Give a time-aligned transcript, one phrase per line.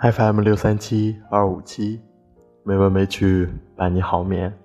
[0.00, 2.00] FM 六三七二五七，
[2.62, 4.56] 美文美曲伴你好眠。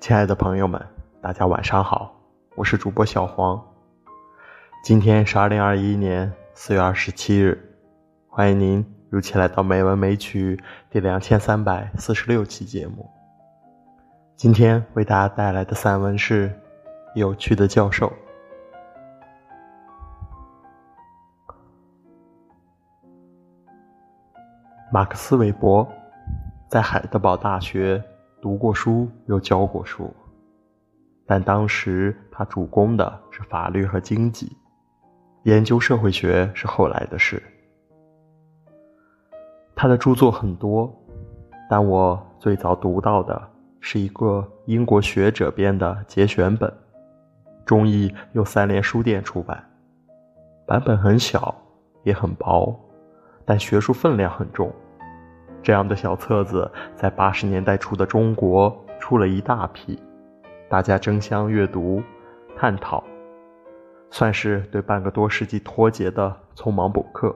[0.00, 0.84] 亲爱的朋友们，
[1.20, 2.20] 大家晚上好，
[2.56, 3.64] 我是主播小黄。
[4.82, 7.56] 今天是二零二一年四月二十七日，
[8.26, 10.56] 欢迎您如期来到《美文美曲》
[10.90, 13.08] 第两千三百四十六期节目。
[14.34, 16.48] 今天为大家带来的散文是
[17.14, 18.08] 《有趣的教授》。
[24.90, 25.86] 马克思韦伯
[26.66, 28.02] 在海德堡大学
[28.40, 30.10] 读过书，又教过书，
[31.26, 34.50] 但当时他主攻的是法律和经济，
[35.42, 37.42] 研究社会学是后来的事。
[39.76, 40.90] 他的著作很多，
[41.68, 43.38] 但我最早读到的
[43.80, 46.72] 是一个英国学者编的节选本，
[47.66, 49.62] 中译由三联书店出版，
[50.66, 51.54] 版本很小，
[52.04, 52.74] 也很薄。
[53.48, 54.70] 但学术分量很重，
[55.62, 59.98] 这样的小册子在八十年代初的中国出了一大批，
[60.68, 62.02] 大家争相阅读、
[62.54, 63.02] 探讨，
[64.10, 67.34] 算是对半个多世纪脱节的匆忙补课，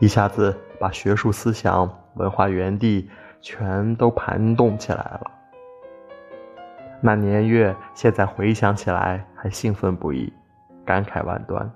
[0.00, 3.08] 一下子把学术思想、文化园地
[3.40, 5.30] 全都盘动起来了。
[7.00, 10.32] 那年月，现在回想起来还兴奋不已，
[10.84, 11.70] 感慨万端。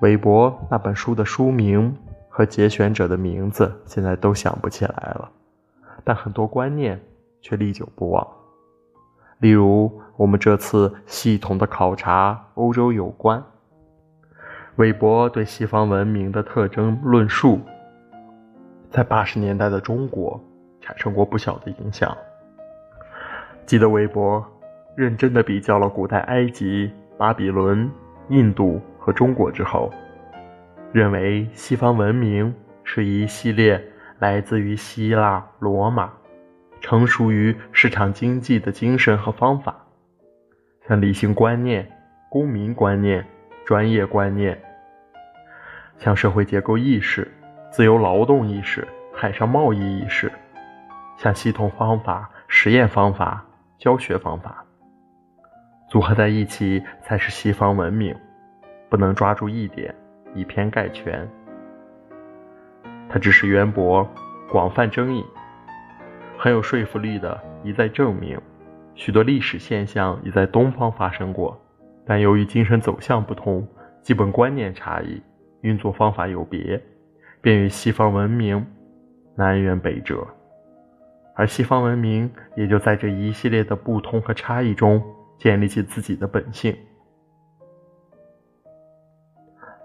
[0.00, 1.96] 韦伯那本书的书名
[2.28, 5.30] 和节选者的名字现在都想不起来了，
[6.02, 7.00] 但很多观念
[7.40, 8.26] 却历久不忘。
[9.38, 13.42] 例如，我们这次系统的考察欧洲有关，
[14.76, 17.60] 韦伯对西方文明的特征论述，
[18.90, 20.38] 在八十年代的中国
[20.80, 22.14] 产生过不小的影响。
[23.64, 24.44] 记得韦伯
[24.96, 27.90] 认真的比较了古代埃及、巴比伦、
[28.28, 28.80] 印度。
[29.04, 29.92] 和中国之后，
[30.90, 32.54] 认为西方文明
[32.84, 33.78] 是一系列
[34.18, 36.10] 来自于希腊、罗马，
[36.80, 39.76] 成熟于市场经济的精神和方法，
[40.88, 41.86] 像理性观念、
[42.30, 43.22] 公民观念、
[43.66, 44.58] 专业观念，
[45.98, 47.30] 像社会结构意识、
[47.70, 50.32] 自由劳动意识、海上贸易意识，
[51.18, 53.44] 像系统方法、实验方法、
[53.76, 54.64] 教学方法，
[55.90, 58.16] 组合在一起才是西方文明。
[58.94, 59.92] 不能抓住一点，
[60.36, 61.28] 以偏概全。
[63.08, 64.08] 他知识渊博，
[64.48, 65.24] 广泛争议，
[66.38, 68.40] 很有说服力的一再证明，
[68.94, 71.60] 许多历史现象已在东方发生过，
[72.06, 73.66] 但由于精神走向不同，
[74.00, 75.20] 基本观念差异，
[75.62, 76.80] 运作方法有别，
[77.40, 78.64] 便与西方文明
[79.34, 80.24] 南辕北辙。
[81.34, 85.02] 而西方文明也就在这一系列的不同和差异中，
[85.36, 86.72] 建立起自己的本性。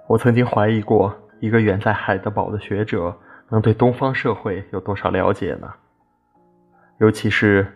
[0.10, 3.16] 我曾经怀疑过，一个远在海德堡的学者
[3.50, 5.72] 能对东方社会有多少了解呢？
[6.98, 7.68] 尤其是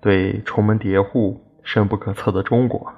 [0.00, 2.90] 对重门叠户、深不可测的中国，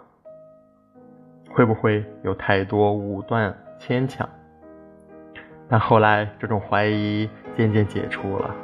[1.51, 4.28] 会不会有太多武断牵强？
[5.69, 8.55] 但后来，这种怀疑渐渐解除了，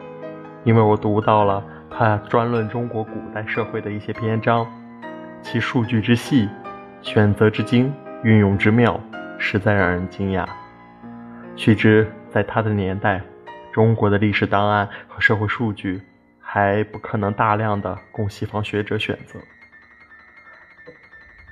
[0.63, 1.61] 因为我读到了
[1.91, 4.65] 他专论中国古代社会的一些篇章，
[5.43, 6.49] 其数据之细、
[7.03, 7.93] 选择之精、
[8.23, 9.01] 运用之妙。
[9.39, 10.47] 实在让人惊讶。
[11.57, 13.23] 须知，在他的年代，
[13.73, 16.03] 中国的历史档案和社会数据
[16.41, 19.39] 还不可能大量的供西方学者选择。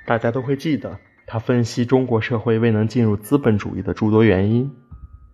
[0.05, 4.71] 大家都会记得，他分析中国社会未能进入资本主义的诸多原因，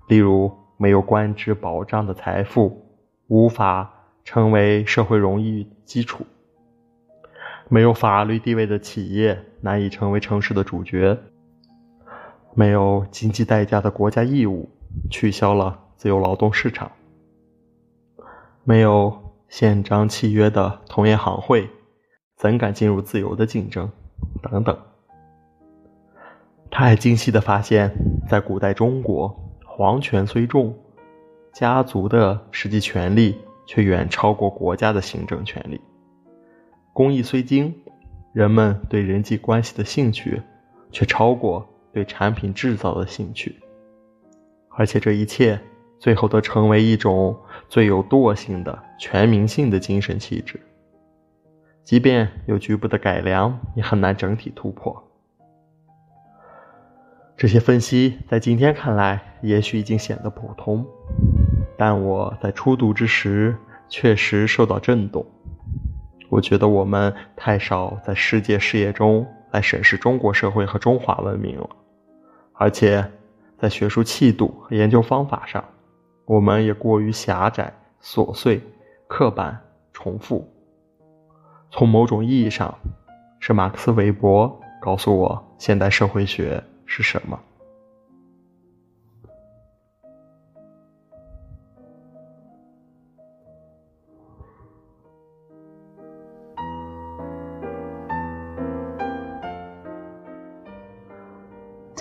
[0.07, 2.83] 例如没有官职保障的财富，
[3.27, 3.93] 无法
[4.23, 6.23] 成为社会荣誉基础；
[7.69, 11.17] 没有法律地位的企业，难以成为城市的主角。
[12.55, 14.69] 没有经济代价的国家义务，
[15.09, 16.87] 取消了自由劳动市场；
[18.63, 21.67] 没有宪章契约的同业行会，
[22.35, 23.89] 怎敢进入自由的竞争？
[24.43, 24.77] 等等。
[26.69, 27.91] 他还精细的发现，
[28.29, 29.35] 在古代中国，
[29.65, 30.75] 皇权虽重，
[31.51, 33.35] 家族的实际权力
[33.65, 35.77] 却远超过国家的行政权力；
[36.93, 37.73] 工艺虽精，
[38.31, 40.39] 人们对人际关系的兴趣
[40.91, 41.67] 却超过。
[41.93, 43.55] 对产品制造的兴趣，
[44.69, 45.59] 而且这一切
[45.99, 47.37] 最后都成为一种
[47.69, 50.59] 最有惰性的全民性的精神气质。
[51.83, 55.03] 即便有局部的改良，也很难整体突破。
[57.35, 60.85] 这些分析在今天看来，也许已经显得普通，
[61.77, 63.55] 但我在初读之时
[63.89, 65.25] 确实受到震动。
[66.29, 71.69] 我觉得我们太少在世界视野中来审视中国社会和中华文明了。
[72.63, 73.05] 而且，
[73.57, 75.61] 在学术气度和研究方法上，
[76.23, 78.61] 我们也过于狭窄、琐碎、
[79.05, 79.59] 刻板、
[79.91, 80.49] 重复。
[81.69, 82.73] 从某种意义上，
[83.41, 87.37] 是马克思韦伯告诉我现代社会学是什么。